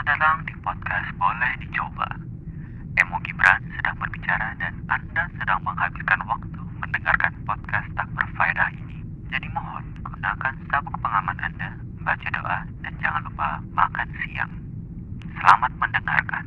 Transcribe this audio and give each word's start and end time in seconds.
Selamat 0.00 0.16
datang 0.16 0.40
di 0.48 0.56
podcast 0.64 1.08
Boleh 1.20 1.52
Dicoba. 1.60 2.08
Emo 2.96 3.20
Gibran 3.20 3.60
sedang 3.76 4.00
berbicara 4.00 4.56
dan 4.56 4.72
Anda 4.88 5.28
sedang 5.36 5.60
menghabiskan 5.60 6.24
waktu 6.24 6.60
mendengarkan 6.80 7.28
podcast 7.44 7.84
tak 7.92 8.08
berfaedah 8.16 8.72
ini. 8.80 8.96
Jadi 9.28 9.44
mohon 9.52 9.84
gunakan 10.00 10.56
sabuk 10.72 10.96
pengaman 11.04 11.36
Anda, 11.44 11.76
baca 12.00 12.28
doa, 12.32 12.58
dan 12.80 12.92
jangan 12.96 13.28
lupa 13.28 13.60
makan 13.76 14.08
siang. 14.24 14.52
Selamat 15.36 15.72
mendengarkan. 15.76 16.44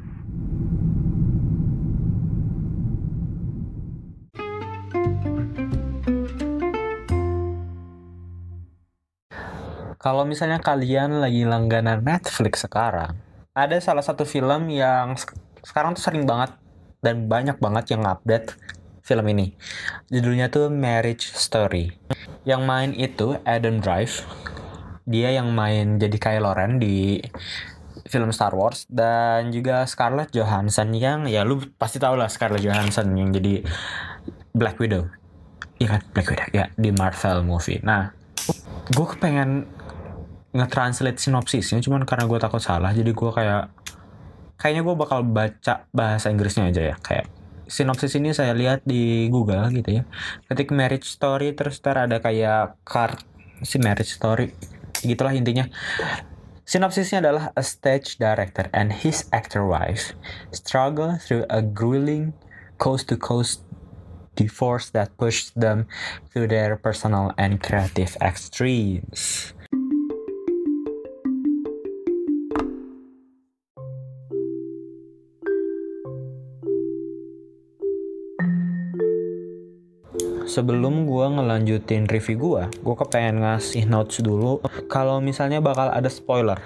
Kalau 10.01 10.25
misalnya 10.25 10.57
kalian 10.57 11.21
lagi 11.21 11.45
langganan 11.45 12.01
Netflix 12.01 12.65
sekarang, 12.65 13.13
ada 13.53 13.77
salah 13.77 14.01
satu 14.01 14.25
film 14.25 14.69
yang 14.73 15.13
sek- 15.13 15.37
sekarang 15.61 15.93
tuh 15.93 16.01
sering 16.01 16.25
banget 16.25 16.57
dan 17.05 17.29
banyak 17.29 17.61
banget 17.61 17.93
yang 17.93 18.03
update 18.09 18.57
film 19.05 19.25
ini. 19.29 19.53
Judulnya 20.09 20.49
tuh 20.49 20.73
Marriage 20.73 21.29
Story. 21.37 21.93
Yang 22.43 22.61
main 22.65 22.91
itu 22.97 23.37
Adam 23.45 23.77
Drive. 23.77 24.25
Dia 25.05 25.35
yang 25.35 25.53
main 25.53 26.01
jadi 26.01 26.17
Kylo 26.17 26.55
Ren 26.55 26.79
di 26.79 27.19
film 28.07 28.31
Star 28.33 28.55
Wars 28.55 28.87
dan 28.89 29.51
juga 29.53 29.83
Scarlett 29.85 30.31
Johansson 30.31 30.91
yang 30.95 31.27
ya 31.27 31.43
lu 31.43 31.59
pasti 31.75 31.99
tau 31.99 32.15
lah 32.15 32.31
Scarlett 32.31 32.63
Johansson 32.63 33.11
yang 33.15 33.29
jadi 33.35 33.63
Black 34.55 34.79
Widow. 34.79 35.07
Iya 35.77 35.99
kan 35.99 36.01
Black 36.15 36.27
Widow 36.31 36.47
ya 36.55 36.65
di 36.73 36.89
Marvel 36.95 37.43
movie. 37.43 37.83
Nah, 37.83 38.15
gue 38.89 39.05
kepengen 39.07 39.67
nge-translate 40.53 41.17
sinopsisnya 41.17 41.81
cuman 41.81 42.05
karena 42.05 42.29
gue 42.29 42.37
takut 42.37 42.61
salah 42.61 42.93
jadi 42.93 43.09
gue 43.09 43.31
kayak 43.33 43.73
kayaknya 44.63 44.87
gue 44.87 44.95
bakal 44.95 45.19
baca 45.27 45.83
bahasa 45.91 46.31
Inggrisnya 46.31 46.71
aja 46.71 46.95
ya. 46.95 46.95
Kayak 47.03 47.27
sinopsis 47.67 48.15
ini 48.15 48.31
saya 48.31 48.55
lihat 48.55 48.87
di 48.87 49.27
Google 49.27 49.67
gitu 49.75 49.99
ya. 49.99 50.03
Ketik 50.47 50.71
marriage 50.71 51.11
story 51.11 51.51
terus 51.51 51.83
ntar 51.83 52.07
ada 52.07 52.23
kayak 52.23 52.79
card 52.87 53.19
si 53.59 53.75
marriage 53.83 54.15
story 54.15 54.55
gitulah 55.03 55.35
intinya. 55.35 55.67
Sinopsisnya 56.63 57.19
adalah 57.19 57.51
a 57.59 57.63
stage 57.65 58.15
director 58.15 58.71
and 58.71 58.95
his 58.95 59.27
actor 59.35 59.67
wife 59.67 60.15
struggle 60.55 61.19
through 61.19 61.43
a 61.51 61.59
grueling 61.59 62.31
coast 62.79 63.11
to 63.11 63.19
coast 63.19 63.67
divorce 64.39 64.89
that 64.95 65.11
pushed 65.19 65.51
them 65.59 65.85
to 66.31 66.47
their 66.47 66.79
personal 66.79 67.35
and 67.35 67.59
creative 67.59 68.15
extremes. 68.23 69.51
Sebelum 80.53 81.09
gua 81.09 81.33
ngelanjutin 81.33 82.05
review 82.05 82.37
gua, 82.37 82.69
gua 82.85 82.93
kepengen 82.93 83.41
ngasih 83.41 83.89
notes 83.89 84.21
dulu 84.21 84.61
kalau 84.85 85.17
misalnya 85.17 85.57
bakal 85.57 85.89
ada 85.89 86.05
spoiler. 86.13 86.61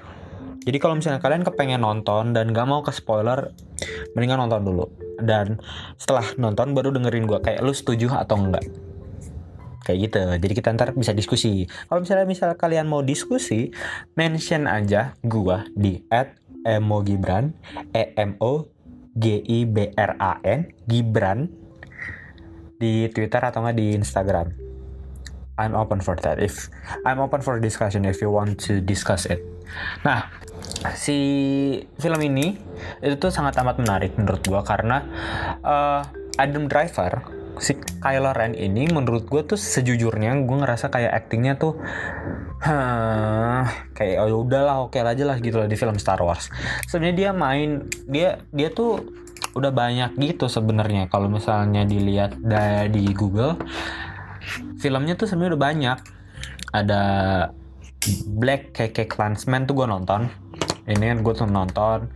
Jadi 0.67 0.75
kalau 0.83 0.99
misalnya 0.99 1.23
kalian 1.23 1.47
kepengen 1.47 1.79
nonton 1.79 2.35
dan 2.35 2.51
gak 2.51 2.67
mau 2.67 2.83
ke 2.83 2.91
spoiler, 2.91 3.55
mendingan 4.11 4.43
nonton 4.43 4.67
dulu. 4.67 4.91
Dan 5.23 5.63
setelah 5.95 6.27
nonton 6.35 6.75
baru 6.75 6.91
dengerin 6.91 7.31
gua 7.31 7.39
kayak 7.39 7.63
lu 7.63 7.71
setuju 7.71 8.11
atau 8.11 8.35
enggak. 8.35 8.67
Kayak 9.87 10.11
gitu. 10.11 10.19
Jadi 10.35 10.53
kita 10.59 10.75
ntar 10.75 10.91
bisa 10.91 11.15
diskusi. 11.15 11.63
Kalau 11.87 12.03
misalnya 12.03 12.27
misal 12.27 12.59
kalian 12.59 12.91
mau 12.91 12.99
diskusi, 12.99 13.71
mention 14.19 14.67
aja 14.67 15.15
gua 15.23 15.63
di 15.71 16.03
@emogibran, 16.67 17.55
e 17.95 18.11
m 18.19 18.35
o 18.43 18.67
g 19.15 19.39
i 19.47 19.63
b 19.63 19.95
r 19.95 20.11
a 20.19 20.43
n 20.43 20.75
Gibran 20.91 21.66
di 22.77 23.09
Twitter 23.11 23.41
atau 23.41 23.65
nggak 23.65 23.77
di 23.77 23.97
Instagram. 23.97 24.47
I'm 25.57 25.73
open 25.73 26.05
for 26.05 26.13
that. 26.21 26.37
If 26.37 26.69
I'm 27.01 27.17
open 27.17 27.41
for 27.41 27.57
discussion 27.57 28.05
if 28.05 28.21
you 28.21 28.29
want 28.29 28.61
to 28.69 28.77
discuss 28.77 29.25
it. 29.25 29.41
Nah, 30.05 30.29
si 30.93 31.17
film 31.97 32.21
ini 32.21 32.55
itu 33.01 33.15
tuh 33.17 33.33
sangat 33.33 33.57
amat 33.59 33.81
menarik 33.81 34.13
menurut 34.15 34.45
gua 34.45 34.61
karena 34.61 35.01
eh, 35.65 36.01
Adam 36.37 36.69
Driver 36.69 37.37
si 37.57 37.73
Kylo 37.73 38.37
Ren 38.37 38.53
ini 38.53 38.85
menurut 38.85 39.25
gue 39.25 39.41
tuh 39.41 39.57
sejujurnya 39.57 40.45
gue 40.45 40.57
ngerasa 40.61 40.93
kayak 40.93 41.09
actingnya 41.09 41.57
tuh 41.57 41.77
Hah, 42.57 43.69
kayak 43.93 44.17
oh 44.25 44.41
udahlah 44.41 44.81
oke 44.89 44.97
aja 44.97 45.23
lah 45.25 45.37
gitu 45.37 45.61
lah 45.61 45.69
di 45.69 45.77
film 45.77 45.93
Star 46.01 46.17
Wars. 46.25 46.49
Sebenarnya 46.89 47.15
dia 47.15 47.29
main 47.29 47.85
dia 48.09 48.41
dia 48.49 48.73
tuh 48.73 49.05
udah 49.57 49.73
banyak 49.73 50.13
gitu 50.21 50.45
sebenarnya. 50.45 51.09
Kalau 51.09 51.27
misalnya 51.27 51.83
dilihat 51.83 52.37
dari 52.37 53.09
Google 53.11 53.57
filmnya 54.77 55.17
tuh 55.17 55.27
sebenarnya 55.27 55.57
udah 55.57 55.63
banyak. 55.65 55.97
Ada 56.71 57.03
Black 58.37 58.77
KK 58.77 59.09
Klansman 59.09 59.65
tuh 59.65 59.83
gue 59.83 59.87
nonton. 59.89 60.29
Ini 60.87 61.03
kan 61.11 61.19
gue 61.25 61.33
tuh 61.33 61.49
nonton. 61.49 62.07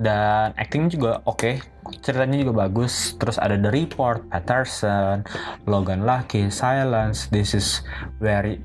Dan 0.00 0.56
actingnya 0.56 0.90
juga 0.90 1.12
oke. 1.28 1.60
Ceritanya 2.00 2.40
juga 2.40 2.66
bagus. 2.66 3.14
Terus 3.20 3.36
ada 3.36 3.60
The 3.60 3.68
Report 3.68 4.24
Patterson 4.32 5.22
Logan 5.68 6.08
Lucky 6.08 6.48
Silence 6.48 7.28
This 7.28 7.52
is 7.52 7.84
where 8.18 8.56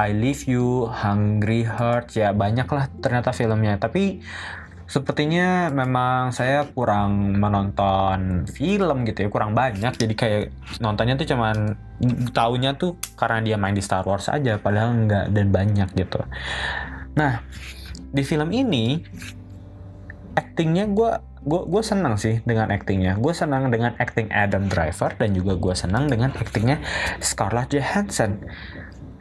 I 0.00 0.10
Leave 0.16 0.48
You 0.48 0.88
Hungry 0.88 1.68
Heart 1.68 2.16
ya 2.16 2.32
banyak 2.32 2.66
lah 2.72 2.88
ternyata 3.04 3.30
filmnya. 3.30 3.76
Tapi 3.76 4.24
sepertinya 4.86 5.70
memang 5.72 6.34
saya 6.34 6.68
kurang 6.68 7.38
menonton 7.38 8.44
film 8.50 9.04
gitu 9.08 9.26
ya 9.26 9.28
kurang 9.32 9.56
banyak. 9.56 9.94
Jadi 9.94 10.14
kayak 10.14 10.42
nontonnya 10.82 11.16
tuh 11.16 11.28
cuman 11.32 11.76
taunya 12.34 12.74
tuh 12.74 12.98
karena 13.14 13.38
dia 13.40 13.56
main 13.56 13.76
di 13.76 13.84
Star 13.84 14.04
Wars 14.04 14.28
aja 14.28 14.58
padahal 14.58 14.94
enggak 14.94 15.26
dan 15.30 15.46
banyak 15.48 15.88
gitu. 15.96 16.20
Nah 17.14 17.40
di 18.12 18.22
film 18.26 18.52
ini 18.52 19.00
actingnya 20.36 20.88
gue 20.88 21.10
gue 21.42 21.62
gue 21.66 21.82
senang 21.82 22.14
sih 22.18 22.38
dengan 22.46 22.70
actingnya. 22.70 23.18
Gue 23.18 23.34
senang 23.34 23.70
dengan 23.70 23.94
acting 23.98 24.30
Adam 24.30 24.70
Driver 24.70 25.14
dan 25.18 25.34
juga 25.34 25.58
gue 25.58 25.74
senang 25.74 26.06
dengan 26.06 26.30
actingnya 26.34 26.78
Scarlett 27.18 27.74
Johansson. 27.74 28.42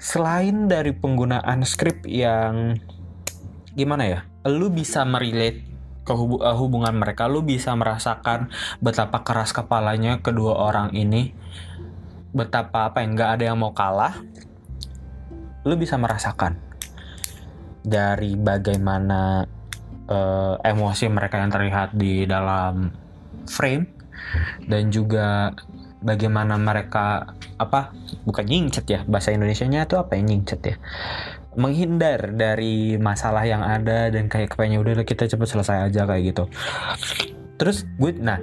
Selain 0.01 0.65
dari 0.65 0.97
penggunaan 0.97 1.61
skrip 1.61 2.09
yang 2.09 2.77
gimana 3.77 4.03
ya 4.03 4.30
lu 4.47 4.73
bisa 4.73 5.05
merelate 5.05 5.71
ke 6.01 6.13
hubu- 6.17 6.41
eh, 6.41 6.57
hubungan 6.57 6.97
mereka 6.97 7.29
lu 7.29 7.45
bisa 7.45 7.77
merasakan 7.77 8.49
betapa 8.81 9.21
keras 9.21 9.53
kepalanya 9.53 10.17
kedua 10.19 10.57
orang 10.57 10.89
ini 10.97 11.33
betapa 12.33 12.89
apa 12.89 13.05
yang 13.05 13.13
nggak 13.13 13.31
ada 13.37 13.43
yang 13.53 13.57
mau 13.59 13.75
kalah 13.75 14.17
lu 15.61 15.77
bisa 15.77 15.99
merasakan 16.01 16.57
dari 17.85 18.33
bagaimana 18.33 19.45
eh, 20.09 20.55
emosi 20.65 21.05
mereka 21.13 21.37
yang 21.37 21.53
terlihat 21.53 21.93
di 21.93 22.25
dalam 22.25 22.89
frame 23.45 23.85
dan 24.65 24.89
juga 24.89 25.53
bagaimana 26.01 26.57
mereka 26.57 27.37
apa 27.61 27.93
bukan 28.25 28.45
nyingcet 28.45 28.85
ya 28.89 28.99
bahasa 29.05 29.29
Indonesianya 29.29 29.85
itu 29.85 30.01
apa 30.01 30.17
ya 30.17 30.21
nyingcet 30.25 30.61
ya 30.65 30.75
menghindar 31.55 32.31
dari 32.31 32.95
masalah 32.95 33.43
yang 33.43 33.59
ada 33.59 34.07
dan 34.07 34.31
kayak 34.31 34.55
kayaknya 34.55 34.79
udah 34.79 35.03
kita 35.03 35.27
cepet 35.27 35.47
selesai 35.47 35.91
aja 35.91 36.07
kayak 36.07 36.23
gitu. 36.31 36.43
Terus 37.59 37.83
gue 37.99 38.15
nah 38.15 38.39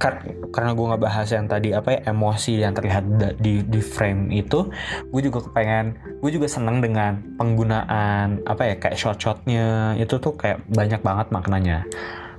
kar- 0.00 0.24
karena 0.50 0.72
gue 0.74 0.86
nggak 0.88 1.02
bahas 1.02 1.28
yang 1.30 1.46
tadi 1.46 1.70
apa 1.76 1.94
ya 1.94 2.10
emosi 2.10 2.58
yang 2.58 2.74
terlihat 2.74 3.04
di 3.38 3.62
di 3.62 3.80
frame 3.84 4.34
itu 4.34 4.66
gue 5.14 5.20
juga 5.22 5.46
kepengen 5.46 6.18
gue 6.18 6.30
juga 6.32 6.50
seneng 6.50 6.82
dengan 6.82 7.22
penggunaan 7.38 8.42
apa 8.48 8.62
ya 8.64 8.74
kayak 8.80 8.96
shot-shotnya. 8.96 9.94
Itu 10.00 10.16
tuh 10.18 10.34
kayak 10.34 10.64
banyak 10.72 11.04
banget 11.04 11.28
maknanya. 11.30 11.84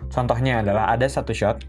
Contohnya 0.10 0.66
adalah 0.66 0.92
ada 0.94 1.06
satu 1.06 1.32
shot 1.32 1.62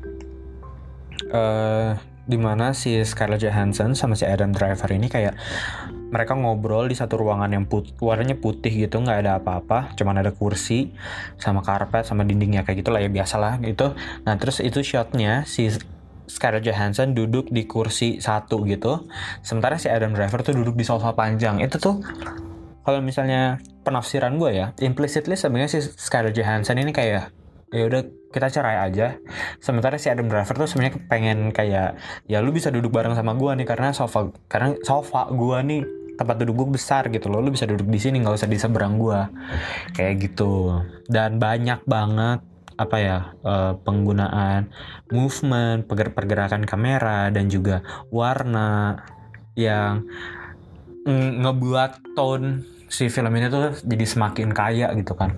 eh 1.29 1.93
di 2.25 2.41
mana 2.41 2.73
si 2.73 2.97
Scarlett 3.05 3.45
Johansson 3.45 3.93
sama 3.93 4.17
si 4.17 4.25
Adam 4.25 4.57
Driver 4.57 4.89
ini 4.89 5.13
kayak 5.13 5.37
mereka 6.15 6.39
ngobrol 6.39 6.87
di 6.87 6.95
satu 6.95 7.19
ruangan 7.19 7.51
yang 7.51 7.67
put 7.67 7.91
warnanya 7.99 8.39
putih 8.39 8.71
gitu 8.87 9.03
nggak 9.03 9.27
ada 9.27 9.43
apa-apa 9.43 9.99
cuman 9.99 10.23
ada 10.23 10.31
kursi 10.31 10.95
sama 11.43 11.67
karpet 11.67 12.07
sama 12.07 12.23
dindingnya 12.23 12.63
kayak 12.63 12.87
gitulah 12.87 13.03
ya 13.03 13.11
biasalah 13.11 13.59
gitu. 13.67 13.99
Nah 14.23 14.39
terus 14.39 14.63
itu 14.63 14.79
shotnya 14.87 15.43
si 15.43 15.75
Scarlett 16.31 16.63
Johansson 16.63 17.19
duduk 17.19 17.51
di 17.51 17.67
kursi 17.67 18.23
satu 18.23 18.63
gitu. 18.71 19.11
Sementara 19.43 19.75
si 19.77 19.91
Adam 19.91 20.15
Driver 20.15 20.47
tuh 20.47 20.55
duduk 20.55 20.79
di 20.79 20.87
sofa 20.87 21.11
panjang. 21.19 21.59
Itu 21.59 21.83
tuh 21.83 21.99
kalau 22.87 23.03
misalnya 23.03 23.59
penafsiran 23.83 24.39
gue 24.39 24.55
ya 24.55 24.67
implicitly 24.79 25.35
sebenarnya 25.35 25.75
si 25.75 25.83
Scarlett 25.83 26.39
Johansson 26.39 26.79
ini 26.79 26.95
kayak 26.95 27.35
ya 27.75 27.85
udah 27.91 28.07
kita 28.31 28.51
cerai 28.51 28.87
aja. 28.87 29.19
Sementara 29.59 29.99
si 29.99 30.07
Adam 30.07 30.31
Driver 30.31 30.55
tuh 30.55 30.71
sebenarnya 30.71 31.03
pengen 31.11 31.51
kayak 31.51 31.99
ya 32.31 32.39
lu 32.39 32.55
bisa 32.55 32.71
duduk 32.71 32.95
bareng 32.95 33.19
sama 33.19 33.35
gua 33.35 33.59
nih 33.59 33.67
karena 33.67 33.91
sofa 33.91 34.31
karena 34.47 34.79
sofa 34.87 35.27
gua 35.35 35.63
nih 35.63 35.83
tempat 36.15 36.37
duduk 36.43 36.55
gue 36.65 36.69
besar 36.79 37.11
gitu 37.11 37.31
loh. 37.31 37.43
Lu 37.43 37.51
bisa 37.51 37.67
duduk 37.67 37.87
di 37.87 37.99
sini 37.99 38.23
nggak 38.23 38.35
usah 38.39 38.51
di 38.51 38.59
seberang 38.59 38.99
gue 38.99 39.21
kayak 39.95 40.15
gitu. 40.31 40.83
Dan 41.07 41.39
banyak 41.39 41.83
banget 41.85 42.41
apa 42.75 42.97
ya 42.99 43.19
uh, 43.47 43.79
penggunaan 43.87 44.67
movement 45.15 45.87
pergerakan 45.87 46.67
kamera 46.67 47.31
dan 47.31 47.47
juga 47.47 47.87
warna 48.11 48.99
yang 49.55 50.03
ngebuat 51.07 52.17
tone 52.19 52.67
si 52.91 53.13
film 53.13 53.31
ini 53.37 53.47
tuh 53.53 53.77
jadi 53.85 54.05
semakin 54.09 54.51
kaya 54.51 54.91
gitu 54.99 55.15
kan. 55.15 55.37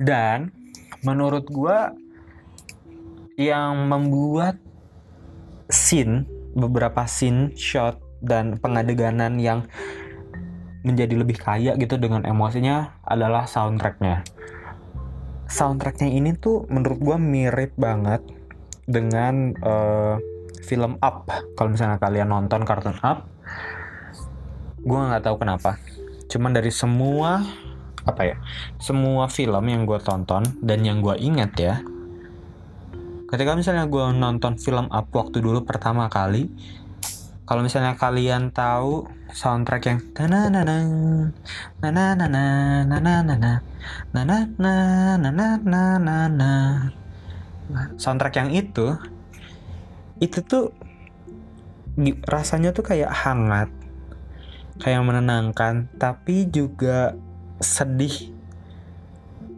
Dan 0.00 0.54
menurut 1.04 1.44
gue 1.50 1.78
yang 3.36 3.88
membuat 3.90 4.56
scene 5.72 6.28
beberapa 6.52 7.08
scene 7.08 7.56
shot 7.56 7.96
dan 8.22 8.56
pengadeganan 8.56 9.36
yang 9.42 9.66
menjadi 10.82 11.14
lebih 11.14 11.38
kaya 11.38 11.74
gitu 11.78 11.98
dengan 11.98 12.22
emosinya 12.26 13.02
adalah 13.06 13.46
soundtracknya. 13.46 14.26
Soundtracknya 15.46 16.08
ini 16.10 16.32
tuh 16.38 16.64
menurut 16.70 16.98
gue 16.98 17.16
mirip 17.20 17.76
banget 17.76 18.24
dengan 18.88 19.52
uh, 19.62 20.16
film 20.64 20.96
Up. 21.02 21.28
Kalau 21.58 21.70
misalnya 21.70 22.00
kalian 22.00 22.30
nonton 22.30 22.62
kartun 22.62 22.98
Up 23.02 23.26
gue 24.82 24.98
nggak 24.98 25.22
tahu 25.22 25.38
kenapa. 25.38 25.78
Cuman 26.26 26.50
dari 26.50 26.74
semua 26.74 27.46
apa 28.02 28.22
ya 28.26 28.36
semua 28.82 29.30
film 29.30 29.62
yang 29.70 29.86
gue 29.86 29.98
tonton 30.02 30.42
dan 30.58 30.82
yang 30.82 30.98
gue 30.98 31.14
ingat 31.22 31.52
ya 31.54 31.74
ketika 33.30 33.54
misalnya 33.54 33.86
gue 33.86 34.04
nonton 34.18 34.58
film 34.58 34.90
Up 34.90 35.08
waktu 35.14 35.38
dulu 35.38 35.62
pertama 35.62 36.10
kali 36.10 36.50
kalau 37.52 37.68
misalnya 37.68 38.00
kalian 38.00 38.48
tahu 38.48 39.04
soundtrack 39.28 39.84
yang 39.84 40.00
na 40.16 40.24
na 40.24 40.48
na 40.48 40.56
na 46.00 46.16
na 46.32 46.52
soundtrack 48.00 48.40
yang 48.40 48.56
itu 48.56 48.96
itu 50.16 50.40
tuh 50.40 50.72
rasanya 52.24 52.72
tuh 52.72 52.88
kayak 52.88 53.12
hangat 53.12 53.68
kayak 54.80 55.04
menenangkan 55.04 55.92
tapi 56.00 56.48
juga 56.48 57.20
sedih 57.60 58.32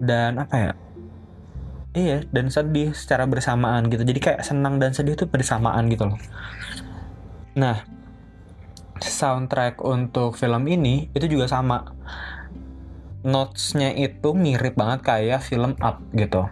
dan 0.02 0.42
apa 0.42 0.56
ya? 0.58 0.72
Iya 1.94 2.26
dan 2.34 2.50
sedih 2.50 2.90
secara 2.90 3.22
bersamaan 3.30 3.86
gitu. 3.86 4.02
Jadi 4.02 4.18
kayak 4.18 4.42
senang 4.42 4.82
dan 4.82 4.90
sedih 4.90 5.14
tuh 5.14 5.30
bersamaan 5.30 5.86
gitu 5.86 6.10
loh 6.10 6.18
nah 7.54 7.86
soundtrack 8.98 9.82
untuk 9.82 10.38
film 10.38 10.64
ini 10.70 11.10
itu 11.14 11.26
juga 11.26 11.50
sama. 11.50 11.82
Notesnya 13.24 13.96
itu 13.96 14.36
mirip 14.36 14.76
banget 14.76 15.00
kayak 15.00 15.40
film 15.40 15.72
Up 15.80 16.04
gitu. 16.12 16.44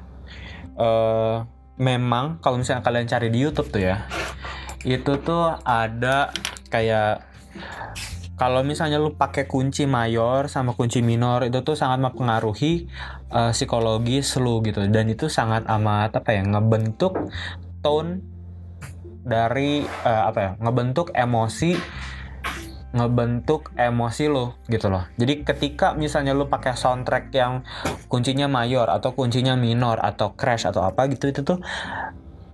Uh, 0.73 1.45
memang 1.77 2.41
kalau 2.41 2.57
misalnya 2.57 2.81
kalian 2.81 3.05
cari 3.05 3.29
di 3.29 3.45
YouTube 3.45 3.69
tuh 3.69 3.83
ya 3.85 4.09
itu 4.83 5.13
tuh 5.21 5.53
ada 5.63 6.33
kayak 6.73 7.23
kalau 8.41 8.67
misalnya 8.67 8.99
lu 8.99 9.15
pakai 9.15 9.47
kunci 9.47 9.87
mayor 9.87 10.51
sama 10.51 10.75
kunci 10.75 10.99
minor 10.99 11.47
itu 11.47 11.63
tuh 11.63 11.79
sangat 11.79 12.03
mempengaruhi 12.03 12.91
uh, 13.31 13.55
psikologis 13.55 14.35
lu 14.43 14.59
gitu. 14.67 14.83
Dan 14.91 15.07
itu 15.13 15.31
sangat 15.31 15.63
amat 15.71 16.19
apa 16.19 16.35
ya 16.35 16.43
ngebentuk 16.43 17.15
tone 17.85 18.32
dari 19.23 19.87
uh, 19.87 20.23
apa 20.29 20.39
ya 20.39 20.51
ngebentuk 20.59 21.15
emosi 21.15 21.79
ngebentuk 22.93 23.73
emosi 23.73 24.29
lo 24.29 24.61
gitu 24.69 24.93
loh. 24.93 25.09
Jadi 25.17 25.49
ketika 25.49 25.97
misalnya 25.97 26.37
lo 26.37 26.53
pakai 26.53 26.77
soundtrack 26.77 27.33
yang 27.33 27.65
kuncinya 28.13 28.45
mayor 28.53 28.93
atau 28.93 29.17
kuncinya 29.17 29.57
minor 29.57 29.97
atau 29.97 30.37
crash 30.37 30.69
atau 30.69 30.85
apa 30.85 31.09
gitu 31.09 31.33
itu 31.33 31.41
tuh 31.41 31.59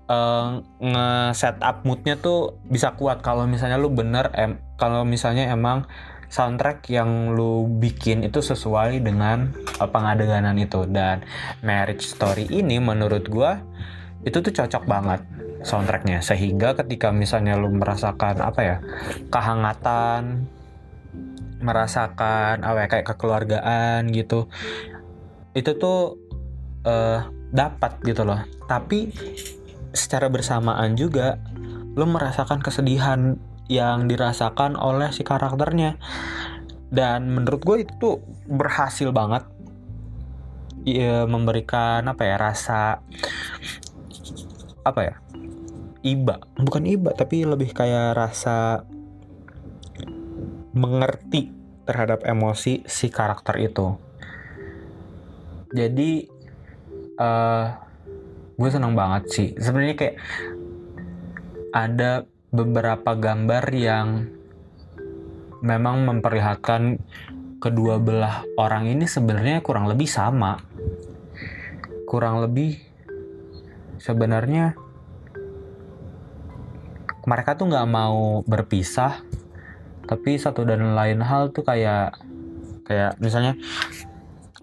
uh, 0.06 0.62
nge-set 0.78 1.58
up 1.58 1.82
moodnya 1.82 2.14
tuh 2.14 2.54
bisa 2.70 2.94
kuat. 2.94 3.18
Kalau 3.18 3.50
misalnya 3.50 3.82
lo 3.82 3.90
bener 3.90 4.30
em 4.38 4.62
kalau 4.78 5.02
misalnya 5.02 5.50
emang 5.50 5.90
soundtrack 6.30 6.86
yang 6.92 7.34
lu 7.34 7.66
bikin 7.82 8.22
itu 8.22 8.38
sesuai 8.38 9.02
dengan 9.02 9.50
uh, 9.82 9.90
pengadeganan 9.90 10.54
itu. 10.54 10.86
Dan 10.86 11.26
Marriage 11.66 12.06
Story 12.06 12.46
ini 12.46 12.78
menurut 12.78 13.26
gua 13.26 13.58
itu 14.22 14.38
tuh 14.38 14.54
cocok 14.54 14.86
banget 14.86 15.20
soundtracknya. 15.62 16.20
Sehingga 16.20 16.74
ketika 16.78 17.10
misalnya 17.10 17.58
lu 17.58 17.72
merasakan 17.74 18.42
apa 18.42 18.60
ya 18.60 18.76
kehangatan 19.32 20.46
merasakan 21.58 22.62
apa 22.62 22.86
ya 22.86 22.86
kayak 22.86 23.06
kekeluargaan 23.14 24.06
gitu 24.14 24.46
itu 25.58 25.74
tuh 25.74 26.14
uh, 26.86 27.26
dapat 27.50 27.98
gitu 28.04 28.22
loh. 28.22 28.40
Tapi 28.68 29.10
secara 29.90 30.28
bersamaan 30.30 30.94
juga 30.94 31.40
lu 31.98 32.06
merasakan 32.06 32.62
kesedihan 32.62 33.34
yang 33.66 34.06
dirasakan 34.06 34.78
oleh 34.78 35.10
si 35.10 35.26
karakternya. 35.26 35.98
Dan 36.88 37.28
menurut 37.28 37.60
gue 37.60 37.76
itu 37.84 38.22
berhasil 38.48 39.12
banget. 39.12 39.44
Ya, 40.88 41.28
memberikan 41.28 42.06
apa 42.06 42.22
ya 42.24 42.36
rasa 42.40 43.04
apa 44.86 45.00
ya 45.04 45.14
iba. 46.08 46.40
Bukan 46.56 46.88
iba 46.88 47.12
tapi 47.12 47.44
lebih 47.44 47.76
kayak 47.76 48.16
rasa 48.16 48.84
mengerti 50.72 51.52
terhadap 51.84 52.24
emosi 52.24 52.84
si 52.84 53.08
karakter 53.08 53.56
itu. 53.60 53.96
Jadi 55.72 56.28
uh, 57.20 57.66
gue 58.56 58.70
seneng 58.72 58.96
banget 58.96 59.24
sih. 59.28 59.48
Sebenarnya 59.56 59.96
kayak 59.96 60.16
ada 61.72 62.24
beberapa 62.48 63.12
gambar 63.12 63.64
yang 63.76 64.28
memang 65.60 66.08
memperlihatkan 66.08 66.96
kedua 67.58 67.98
belah 67.98 68.46
orang 68.56 68.86
ini 68.88 69.04
sebenarnya 69.04 69.60
kurang 69.60 69.90
lebih 69.90 70.08
sama. 70.08 70.56
Kurang 72.08 72.40
lebih 72.40 72.80
sebenarnya 74.00 74.78
mereka 77.26 77.58
tuh 77.58 77.66
nggak 77.70 77.88
mau 77.88 78.44
berpisah 78.46 79.22
tapi 80.08 80.40
satu 80.40 80.64
dan 80.64 80.96
lain 80.96 81.20
hal 81.20 81.52
tuh 81.52 81.66
kayak 81.66 82.16
kayak 82.88 83.20
misalnya 83.20 83.58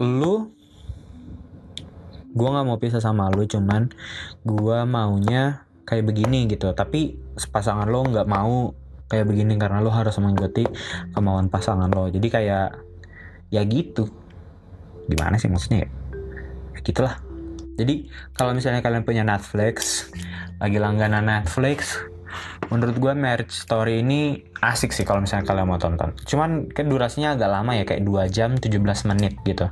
lu 0.01 0.49
gue 2.35 2.49
nggak 2.51 2.67
mau 2.67 2.81
pisah 2.81 2.99
sama 2.99 3.31
lu 3.31 3.47
cuman 3.47 3.87
gue 4.43 4.77
maunya 4.83 5.63
kayak 5.85 6.03
begini 6.03 6.49
gitu. 6.49 6.73
Tapi 6.75 7.15
pasangan 7.53 7.87
lo 7.87 8.03
nggak 8.03 8.27
mau 8.27 8.73
kayak 9.07 9.29
begini 9.29 9.55
karena 9.55 9.79
lo 9.79 9.93
harus 9.93 10.17
mengikuti 10.17 10.65
kemauan 11.13 11.47
pasangan 11.47 11.87
lo. 11.87 12.09
Jadi 12.11 12.27
kayak 12.27 12.75
ya 13.53 13.61
gitu. 13.63 14.09
Gimana 15.05 15.37
sih 15.37 15.47
maksudnya 15.47 15.85
ya, 15.85 15.89
ya 16.75 16.79
gitulah. 16.81 17.15
Jadi 17.77 18.09
kalau 18.33 18.51
misalnya 18.51 18.81
kalian 18.81 19.05
punya 19.05 19.23
Netflix 19.23 20.09
lagi 20.59 20.81
langganan 20.81 21.27
Netflix 21.27 22.01
menurut 22.71 22.95
gue 22.97 23.13
Marriage 23.13 23.53
Story 23.53 24.01
ini 24.01 24.41
asik 24.61 24.91
sih 24.91 25.05
kalau 25.05 25.23
misalnya 25.23 25.45
kalian 25.45 25.67
mau 25.67 25.79
tonton. 25.81 26.13
Cuman 26.25 26.71
kan 26.71 26.85
durasinya 26.87 27.35
agak 27.35 27.49
lama 27.51 27.71
ya 27.75 27.83
kayak 27.83 28.03
2 28.03 28.33
jam 28.33 28.57
17 28.57 29.09
menit 29.11 29.33
gitu. 29.43 29.67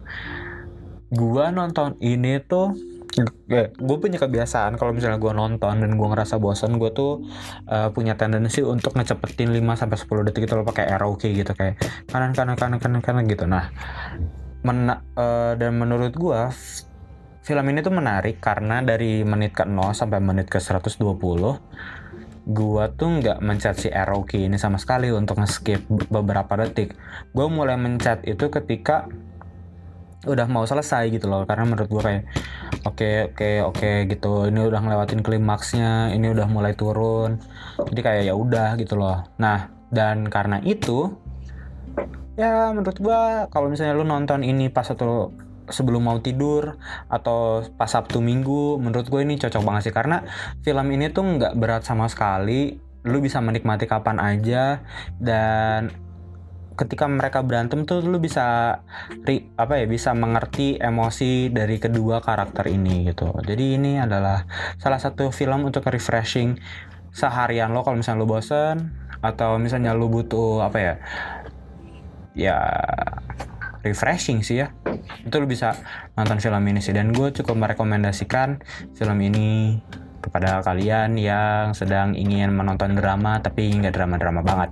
Gue 1.14 1.46
nonton 1.54 1.98
ini 2.02 2.42
tuh 2.42 2.74
gue 3.78 3.98
punya 4.02 4.18
kebiasaan 4.18 4.82
kalau 4.82 4.90
misalnya 4.90 5.22
gue 5.22 5.34
nonton 5.38 5.86
dan 5.86 5.92
gue 5.94 6.08
ngerasa 6.10 6.42
bosan 6.42 6.82
gue 6.82 6.90
tuh 6.98 7.22
uh, 7.70 7.94
punya 7.94 8.18
tendensi 8.18 8.66
untuk 8.66 8.98
ngecepetin 8.98 9.54
5 9.54 9.62
sampai 9.86 9.98
sepuluh 10.02 10.26
detik 10.26 10.50
itu 10.50 10.58
lo 10.58 10.66
pakai 10.66 10.90
key 11.22 11.38
gitu 11.38 11.54
kayak 11.54 11.78
kanan 12.10 12.34
kanan 12.34 12.58
kanan 12.58 12.82
kanan 12.82 13.02
kanan 13.06 13.24
gitu. 13.30 13.46
Nah 13.46 13.70
men 14.66 14.90
uh, 14.90 15.54
dan 15.54 15.78
menurut 15.78 16.16
gue 16.18 16.42
film 17.44 17.66
ini 17.70 17.84
tuh 17.84 17.94
menarik 17.94 18.40
karena 18.40 18.80
dari 18.82 19.22
menit 19.22 19.54
ke 19.54 19.68
0 19.68 19.94
sampai 19.94 20.18
menit 20.24 20.48
ke 20.50 20.58
120 20.58 20.98
gua 22.44 22.92
tuh 22.92 23.24
nggak 23.24 23.40
mencet 23.40 23.76
si 23.80 23.90
arrow 23.90 24.28
key 24.28 24.52
ini 24.52 24.60
sama 24.60 24.76
sekali 24.76 25.08
untuk 25.12 25.40
nge-skip 25.40 25.88
beberapa 26.12 26.60
detik. 26.60 26.96
Gue 27.32 27.48
mulai 27.48 27.80
mencet 27.80 28.28
itu 28.28 28.52
ketika 28.52 29.08
udah 30.24 30.48
mau 30.48 30.64
selesai 30.64 31.12
gitu 31.12 31.28
loh 31.28 31.44
karena 31.44 31.68
menurut 31.68 31.92
gue 31.92 32.00
kayak 32.00 32.24
oke 32.88 32.96
okay, 32.96 33.16
oke 33.28 33.36
okay, 33.36 33.56
oke 33.64 33.76
okay, 33.80 33.96
gitu. 34.12 34.34
Ini 34.52 34.60
udah 34.68 34.80
ngelewatin 34.84 35.22
klimaksnya 35.24 36.12
ini 36.16 36.32
udah 36.32 36.48
mulai 36.52 36.76
turun. 36.76 37.40
Jadi 37.80 38.02
kayak 38.04 38.24
ya 38.28 38.34
udah 38.36 38.76
gitu 38.76 39.00
loh. 39.00 39.24
Nah 39.40 39.72
dan 39.94 40.28
karena 40.28 40.60
itu 40.64 41.16
ya 42.34 42.74
menurut 42.74 42.98
gue 42.98 43.20
kalau 43.54 43.68
misalnya 43.70 43.94
lu 43.94 44.04
nonton 44.04 44.42
ini 44.42 44.68
pas 44.68 44.90
atau 44.90 45.32
sebelum 45.70 46.08
mau 46.08 46.20
tidur 46.20 46.76
atau 47.08 47.64
pas 47.78 47.88
Sabtu 47.88 48.20
Minggu 48.20 48.80
menurut 48.80 49.08
gue 49.08 49.22
ini 49.24 49.40
cocok 49.40 49.64
banget 49.64 49.92
sih. 49.92 49.96
Karena 49.96 50.24
film 50.66 50.88
ini 50.92 51.12
tuh 51.12 51.24
nggak 51.24 51.54
berat 51.60 51.84
sama 51.84 52.10
sekali. 52.10 52.76
Lu 53.04 53.20
bisa 53.20 53.44
menikmati 53.44 53.84
kapan 53.84 54.18
aja 54.20 54.80
dan 55.20 55.92
ketika 56.74 57.06
mereka 57.06 57.46
berantem 57.46 57.86
tuh 57.86 58.02
lu 58.02 58.18
bisa 58.18 58.80
ri, 59.28 59.46
apa 59.54 59.78
ya 59.78 59.86
bisa 59.86 60.18
mengerti 60.18 60.82
emosi 60.82 61.54
dari 61.54 61.78
kedua 61.78 62.24
karakter 62.24 62.66
ini 62.72 63.06
gitu. 63.12 63.30
Jadi 63.46 63.78
ini 63.78 64.02
adalah 64.02 64.48
salah 64.82 64.98
satu 64.98 65.30
film 65.30 65.70
untuk 65.70 65.86
refreshing 65.92 66.58
seharian 67.14 67.70
lo 67.72 67.86
kalau 67.86 68.02
misalnya 68.02 68.26
lu 68.26 68.30
bosen 68.30 68.90
atau 69.22 69.62
misalnya 69.62 69.94
lu 69.94 70.10
butuh 70.10 70.66
apa 70.66 70.78
ya 70.82 70.96
ya 72.34 72.58
refreshing 73.84 74.42
sih 74.42 74.64
ya. 74.64 74.72
Itu 75.28 75.44
lu 75.44 75.46
bisa 75.46 75.76
nonton 76.16 76.40
film 76.40 76.64
ini 76.66 76.80
sih. 76.80 76.96
Dan 76.96 77.12
gue 77.12 77.30
cukup 77.36 77.60
merekomendasikan 77.60 78.64
film 78.96 79.18
ini 79.20 79.78
kepada 80.24 80.64
kalian 80.64 81.20
yang 81.20 81.76
sedang 81.76 82.16
ingin 82.16 82.56
menonton 82.56 82.96
drama 82.96 83.44
tapi 83.44 83.70
nggak 83.76 83.92
drama-drama 83.92 84.42
banget. 84.42 84.72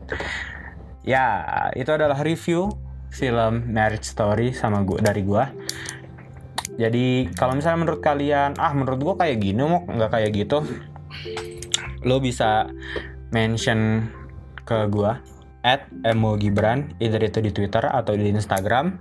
Ya 1.03 1.43
itu 1.75 1.91
adalah 1.91 2.23
review 2.23 2.71
film 3.11 3.67
Marriage 3.75 4.07
Story 4.07 4.55
sama 4.55 4.87
gue 4.87 5.03
dari 5.03 5.21
gue 5.27 5.43
jadi 6.79 7.27
kalau 7.35 7.59
misalnya 7.59 7.83
menurut 7.83 8.01
kalian 8.01 8.55
ah 8.55 8.71
menurut 8.71 8.99
gue 9.03 9.15
kayak 9.19 9.37
gini 9.43 9.59
mau 9.59 9.83
nggak 9.83 10.11
kayak 10.15 10.31
gitu 10.33 10.63
lo 12.07 12.17
bisa 12.23 12.71
mention 13.35 14.07
ke 14.63 14.87
gue 14.87 15.11
at 15.61 15.85
emo 16.05 16.37
gibran 16.37 16.93
either 16.97 17.21
itu 17.21 17.39
di 17.41 17.51
twitter 17.53 17.85
atau 17.85 18.17
di 18.17 18.29
instagram. 18.33 18.97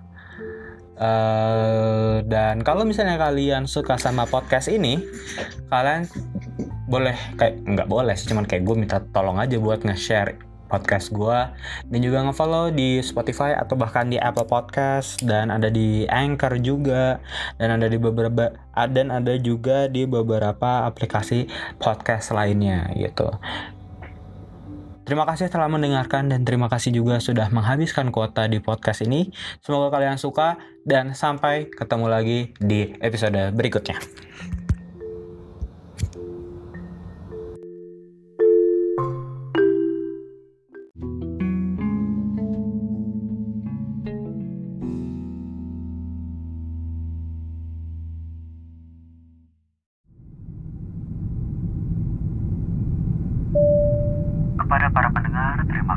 Uh, 1.00 2.21
dan 2.29 2.61
kalau 2.61 2.85
misalnya 2.85 3.17
kalian 3.17 3.64
suka 3.64 3.97
sama 3.97 4.29
podcast 4.29 4.69
ini, 4.69 5.00
kalian 5.73 6.05
boleh 6.93 7.17
kayak 7.40 7.64
nggak 7.64 7.88
boleh 7.88 8.12
sih, 8.12 8.29
cuman 8.29 8.45
kayak 8.45 8.69
gue 8.69 8.76
minta 8.76 9.00
tolong 9.09 9.40
aja 9.40 9.57
buat 9.57 9.81
nge-share 9.81 10.50
podcast 10.71 11.11
gue 11.11 11.38
dan 11.90 11.99
juga 11.99 12.23
nge-follow 12.23 12.71
di 12.71 13.02
Spotify 13.02 13.59
atau 13.59 13.75
bahkan 13.75 14.07
di 14.07 14.17
Apple 14.23 14.47
Podcast. 14.47 15.19
Dan 15.26 15.50
ada 15.50 15.67
di 15.67 16.07
Anchor 16.07 16.62
juga. 16.62 17.19
Dan 17.59 17.75
ada 17.75 17.90
di 17.90 17.99
beberapa 17.99 18.55
dan 18.95 19.11
ada 19.11 19.35
juga 19.43 19.90
di 19.90 20.07
beberapa 20.07 20.87
aplikasi 20.87 21.50
podcast 21.83 22.31
lainnya 22.31 22.87
gitu. 22.95 23.26
Terima 25.11 25.26
kasih 25.26 25.50
telah 25.50 25.67
mendengarkan 25.67 26.31
dan 26.31 26.47
terima 26.47 26.71
kasih 26.71 26.95
juga 26.95 27.19
sudah 27.19 27.50
menghabiskan 27.50 28.14
kuota 28.14 28.47
di 28.47 28.62
podcast 28.62 29.02
ini. 29.02 29.35
Semoga 29.59 29.90
kalian 29.90 30.23
suka 30.23 30.55
dan 30.87 31.19
sampai 31.19 31.67
ketemu 31.67 32.07
lagi 32.07 32.55
di 32.62 32.95
episode 33.02 33.50
berikutnya. 33.50 33.99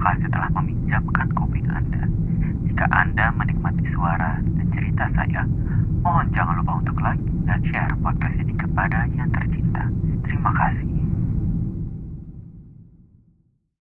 kasih 0.04 0.28
telah 0.28 0.52
meminjamkan 0.60 1.28
kuping 1.32 1.64
Anda. 1.72 2.04
Jika 2.68 2.86
Anda 2.92 3.32
menikmati 3.40 3.88
suara 3.96 4.44
dan 4.44 4.68
cerita 4.76 5.08
saya, 5.16 5.48
mohon 6.04 6.28
jangan 6.36 6.53